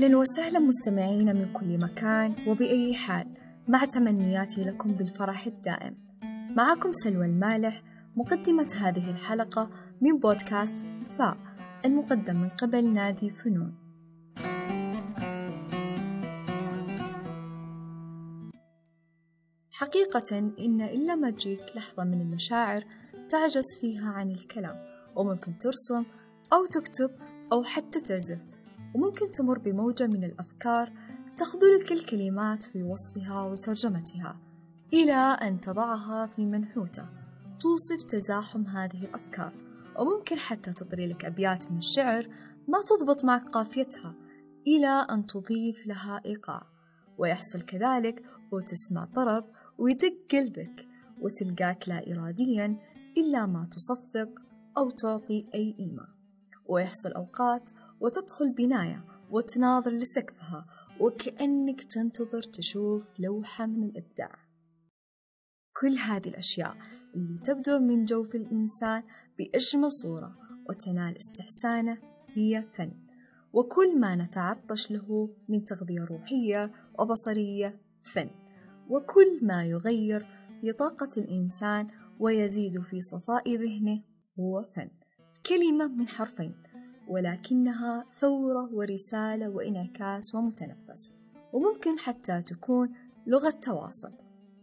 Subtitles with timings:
[0.00, 3.26] أهلا وسهلا مستمعين من كل مكان وبأي حال
[3.68, 5.96] مع تمنياتي لكم بالفرح الدائم.
[6.56, 7.82] معكم سلوى المالح
[8.16, 9.70] مقدمة هذه الحلقة
[10.00, 10.86] من بودكاست
[11.18, 11.36] فا
[11.84, 13.74] المقدم من قبل نادي فنون.
[19.70, 22.84] حقيقة إن إلا ما تجيك لحظة من المشاعر
[23.28, 24.76] تعجز فيها عن الكلام
[25.16, 26.04] وممكن ترسم
[26.52, 27.10] أو تكتب
[27.52, 28.59] أو حتى تعزف.
[28.94, 30.92] وممكن تمر بموجة من الأفكار
[31.36, 34.40] تخذلك الكلمات في وصفها وترجمتها
[34.92, 37.20] إلى أن تضعها في منحوتة
[37.60, 39.52] توصف تزاحم هذه الأفكار.
[39.98, 42.28] وممكن حتى تطري لك أبيات من الشعر
[42.68, 44.14] ما تضبط معك قافيتها
[44.66, 46.66] إلى أن تضيف لها إيقاع.
[47.18, 49.44] ويحصل كذلك وتسمع طرب
[49.78, 50.88] ويدق قلبك
[51.20, 52.78] وتلقاك لا إراديا
[53.16, 54.28] إلا ما تصفق
[54.78, 56.19] أو تعطي أي قيمة.
[56.70, 57.70] ويحصل أوقات
[58.00, 60.66] وتدخل بناية وتناظر لسقفها
[61.00, 64.32] وكأنك تنتظر تشوف لوحة من الإبداع.
[65.80, 66.76] كل هذه الأشياء
[67.14, 69.02] اللي تبدر من جوف الإنسان
[69.38, 70.36] بأجمل صورة
[70.68, 71.98] وتنال استحسانه
[72.34, 72.92] هي فن.
[73.52, 78.30] وكل ما نتعطش له من تغذية روحية وبصرية فن.
[78.88, 80.26] وكل ما يغير
[80.60, 84.02] في طاقة الإنسان ويزيد في صفاء ذهنه
[84.40, 84.90] هو فن.
[85.46, 86.59] كلمة من حرفين.
[87.10, 91.12] ولكنها ثورة ورسالة وانعكاس ومتنفس
[91.52, 92.92] وممكن حتى تكون
[93.26, 94.12] لغة تواصل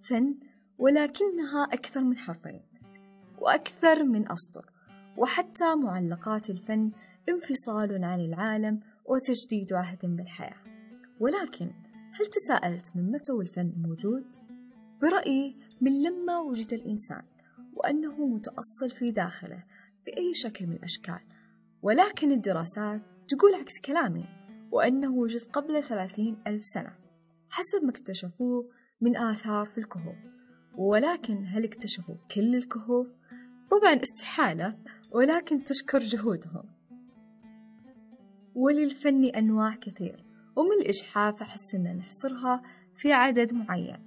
[0.00, 0.34] فن
[0.78, 2.62] ولكنها أكثر من حرفين
[3.38, 4.70] وأكثر من أسطر
[5.16, 6.92] وحتى معلقات الفن
[7.28, 10.56] انفصال عن العالم وتجديد عهد بالحياة
[11.20, 11.70] ولكن
[12.12, 14.26] هل تساءلت من متى والفن موجود؟
[15.02, 17.22] برأيي من لما وجد الإنسان
[17.74, 19.64] وأنه متأصل في داخله
[20.06, 21.20] بأي شكل من الأشكال
[21.84, 24.24] ولكن الدراسات تقول عكس كلامي
[24.72, 26.96] وأنه وجد قبل ثلاثين ألف سنة
[27.50, 30.16] حسب ما اكتشفوه من آثار في الكهوف.
[30.78, 33.08] ولكن هل اكتشفوا كل الكهوف؟
[33.70, 34.78] طبعا استحالة
[35.10, 36.62] ولكن تشكر جهودهم.
[38.54, 40.24] وللفن أنواع كثير
[40.56, 42.62] ومن الإجحاف أحس أن نحصرها
[42.96, 44.06] في عدد معين.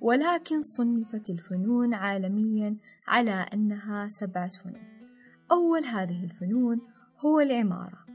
[0.00, 2.76] ولكن صنفت الفنون عالميا
[3.06, 4.82] على أنها سبعة فنون.
[5.52, 6.80] أول هذه الفنون
[7.20, 8.06] هو العمارة.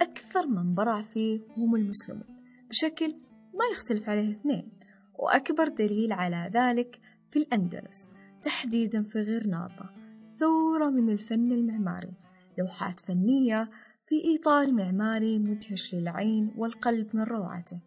[0.00, 2.36] أكثر من برع فيه هم المسلمون.
[2.70, 3.14] بشكل
[3.54, 4.72] ما يختلف عليه اثنين
[5.18, 7.00] وأكبر دليل على ذلك
[7.30, 8.08] في الأندلس
[8.42, 9.90] تحديدا في غرناطة
[10.38, 12.12] ثورة من الفن المعماري
[12.58, 13.70] لوحات فنية
[14.08, 17.80] في إطار معماري مدهش للعين والقلب من روعته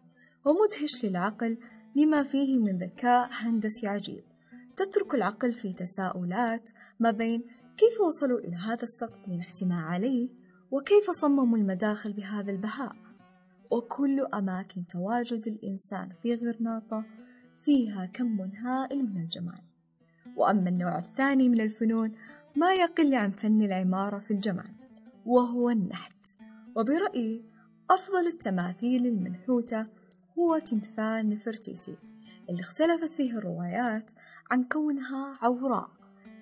[0.44, 1.58] ومدهش للعقل
[1.96, 4.24] لما فيه من ذكاء هندسي عجيب.
[4.76, 6.70] تترك العقل في تساؤلات
[7.00, 7.40] ما بين
[7.76, 10.28] كيف وصلوا إلى هذا السقف من احتماء عليه
[10.70, 12.96] وكيف صمموا المداخل بهذا البهاء؟
[13.70, 17.04] وكل أماكن تواجد الإنسان في غرناطة
[17.62, 19.62] فيها كم هائل من الجمال.
[20.36, 22.12] وأما النوع الثاني من الفنون
[22.56, 24.74] ما يقل عن فن العمارة في الجمال
[25.26, 26.26] وهو النحت.
[26.76, 27.44] وبرأيي
[27.90, 29.86] أفضل التماثيل المنحوتة
[30.38, 31.96] هو تمثال نفرتيتي
[32.50, 34.12] اللي اختلفت فيه الروايات
[34.50, 35.90] عن كونها عوراء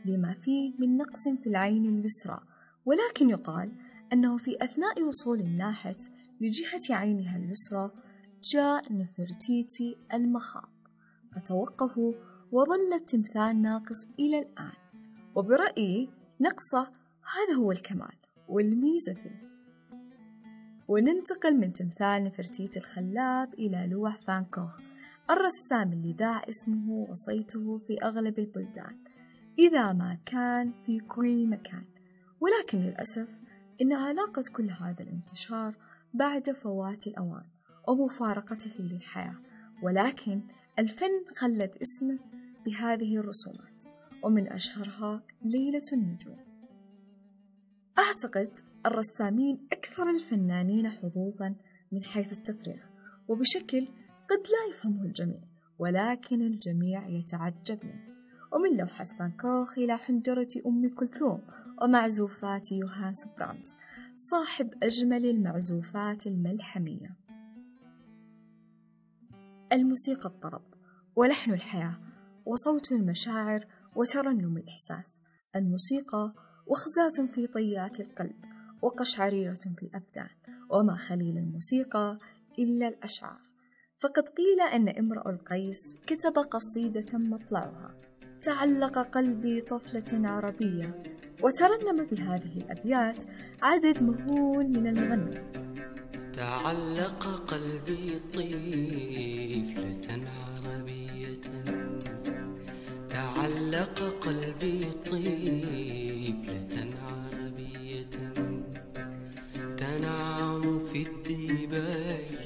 [0.04, 2.40] لما فيه من نقص في العين اليسرى.
[2.86, 3.72] ولكن يقال
[4.12, 6.00] أنه في أثناء وصول الناحت
[6.40, 7.90] لجهة عينها اليسرى
[8.42, 10.68] جاء نفرتيتي المخاض
[11.34, 12.12] فتوقفوا
[12.52, 14.72] وظل التمثال ناقص إلى الآن.
[15.34, 16.10] وبرأيي
[16.40, 16.92] نقصه
[17.36, 18.14] هذا هو الكمال
[18.48, 19.48] والميزة فيه.
[20.88, 24.78] وننتقل من تمثال نفرتيتي الخلاب إلى لوح فان كوخ
[25.30, 28.98] الرسام اللي ذاع اسمه وصيته في أغلب البلدان.
[29.58, 31.84] إذا ما كان في كل مكان.
[32.40, 33.28] ولكن للأسف
[33.82, 35.74] إن علاقة كل هذا الانتشار
[36.14, 37.44] بعد فوات الأوان
[37.88, 39.38] ومفارقته للحياة
[39.82, 40.42] ولكن
[40.78, 42.18] الفن خلد اسمه
[42.66, 43.84] بهذه الرسومات
[44.22, 46.38] ومن أشهرها ليلة النجوم.
[47.98, 48.50] أعتقد
[48.86, 51.54] الرسامين أكثر الفنانين حظوظا
[51.92, 52.82] من حيث التفريغ
[53.28, 53.88] وبشكل
[54.30, 55.40] قد لا يفهمه الجميع
[55.78, 58.08] ولكن الجميع يتعجب منه.
[58.52, 61.42] ومن لوحة فان كوخ إلى حنجرة أم كلثوم
[61.82, 63.74] ومعزوفات يوهانس برامز
[64.14, 67.16] صاحب أجمل المعزوفات الملحمية.
[69.72, 70.74] الموسيقى الطرب
[71.16, 71.98] ولحن الحياة
[72.46, 73.66] وصوت المشاعر
[73.96, 75.22] وترنم الإحساس.
[75.56, 76.34] الموسيقى
[76.66, 78.44] وخزات في طيات القلب
[78.82, 80.30] وقشعريرة في الأبدان.
[80.70, 82.18] وما خليل الموسيقى
[82.58, 83.40] إلا الأشعار.
[84.00, 88.07] فقد قيل أن امرؤ القيس كتب قصيدة مطلعها.
[88.40, 91.02] تعلق قلبي طفلة عربية
[91.42, 93.24] وترنم بهذه الأبيات
[93.62, 95.42] عدد مهول من المغنين
[96.36, 101.40] تعلق قلبي طفلة عربية.
[103.10, 108.14] تعلق قلبي طفلة عربية.
[109.76, 112.37] تنعم في الديباج.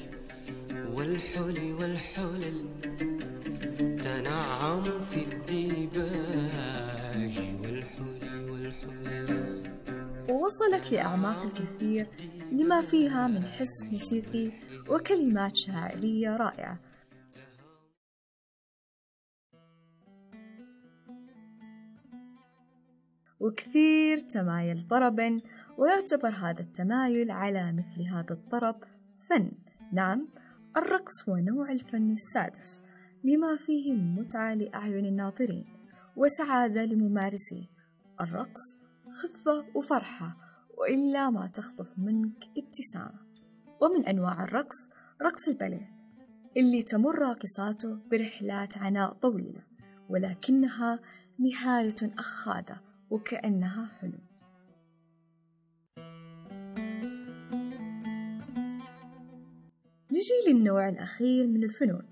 [10.83, 12.07] ووصلت لأعماق الكثير
[12.51, 14.51] لما فيها من حس موسيقي
[14.89, 16.79] وكلمات شاعرية رائعة.
[23.39, 25.41] وكثير تمايل طربا
[25.77, 28.83] ويعتبر هذا التمايل على مثل هذا الطرب
[29.29, 29.51] فن.
[29.93, 30.27] نعم
[30.77, 32.83] الرقص هو نوع الفن السادس
[33.23, 35.65] لما فيه متعة لأعين الناظرين
[36.15, 37.65] وسعادة لممارسيه.
[38.21, 38.77] الرقص
[39.11, 40.52] خفة وفرحة
[40.83, 43.19] وإلا ما تخطف منك ابتسامة.
[43.81, 44.89] ومن أنواع الرقص
[45.21, 45.93] رقص الباليه
[46.57, 49.63] اللي تمر راقصاته برحلات عناء طويلة
[50.09, 50.99] ولكنها
[51.39, 54.19] نهاية أخاذة وكأنها حلم.
[60.11, 62.05] نجي للنوع الأخير من الفنون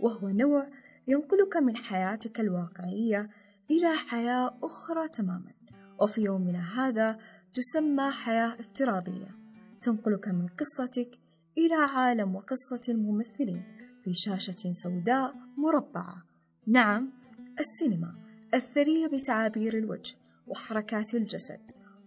[0.00, 0.68] وهو نوع
[1.06, 3.30] ينقلك من حياتك الواقعية
[3.70, 5.52] إلى حياة أخرى تماما.
[6.00, 7.18] وفي يومنا هذا
[7.58, 9.38] تسمى حياة افتراضية
[9.82, 11.18] تنقلك من قصتك
[11.58, 13.62] إلى عالم وقصة الممثلين
[14.04, 16.24] في شاشة سوداء مربعة.
[16.66, 17.12] نعم
[17.60, 18.14] السينما
[18.54, 20.16] الثرية بتعابير الوجه
[20.46, 21.60] وحركات الجسد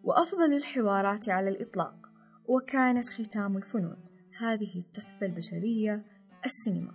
[0.03, 2.11] وأفضل الحوارات على الإطلاق
[2.47, 3.97] وكانت ختام الفنون.
[4.37, 6.05] هذه التحفة البشرية
[6.45, 6.93] السينما.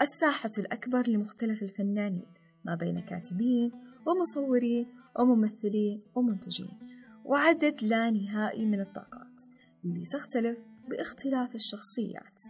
[0.00, 2.26] الساحة الأكبر لمختلف الفنانين
[2.64, 3.72] ما بين كاتبين
[4.06, 4.86] ومصورين
[5.18, 6.97] وممثلين ومنتجين.
[7.28, 9.42] وعدد لا نهائي من الطاقات
[9.84, 10.58] اللي تختلف
[10.88, 12.42] باختلاف الشخصيات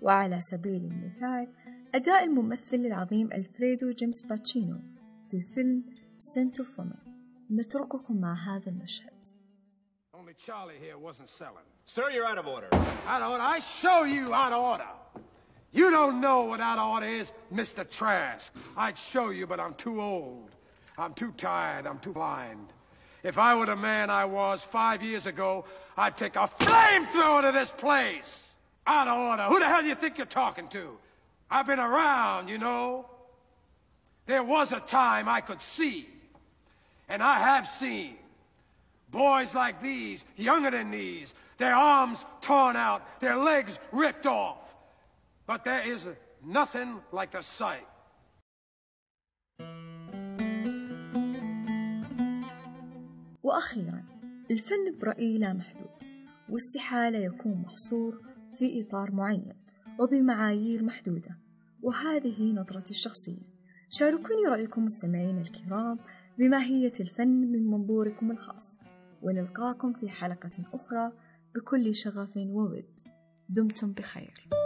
[0.00, 1.48] وعلى سبيل المثال
[1.94, 4.80] أداء الممثل العظيم ألفريدو جيمس باتشينو
[5.30, 5.84] في فيلم
[6.16, 6.96] سنتو فومن
[7.50, 9.24] نترككم مع هذا المشهد
[10.14, 11.66] Only Charlie here wasn't selling.
[11.84, 12.68] Sir, you're out of order.
[13.06, 13.42] Out of order?
[13.42, 14.92] I show you out of order.
[15.72, 17.82] You don't know what out of order is, Mr.
[17.98, 18.52] Trask.
[18.76, 20.50] I'd show you, but I'm too old.
[20.98, 21.86] I'm too tired.
[21.86, 22.68] I'm too blind.
[23.22, 25.64] If I were the man I was five years ago,
[25.96, 28.50] I'd take a flamethrower to this place.
[28.86, 29.44] Out of order.
[29.44, 30.98] Who the hell do you think you're talking to?
[31.48, 33.06] I've been around, you know.
[34.26, 36.08] There was a time I could see,
[37.08, 38.16] and I have seen.
[39.10, 44.74] Boys like these, younger than these, their arms torn out, their legs ripped off.
[45.46, 46.08] But there is
[46.44, 47.86] nothing like the sight
[53.52, 54.04] وأخيرا
[54.50, 55.90] الفن برأيي لا محدود
[56.48, 58.20] واستحالة يكون محصور
[58.58, 59.54] في إطار معين
[60.00, 61.38] وبمعايير محدودة
[61.82, 63.52] وهذه نظرتي الشخصية.
[63.90, 65.98] شاركوني رأيكم مستمعين الكرام
[66.38, 68.78] بماهية الفن من منظوركم الخاص
[69.22, 71.12] ونلقاكم في حلقة أخرى
[71.54, 72.94] بكل شغف وود.
[73.48, 74.61] دمتم بخير.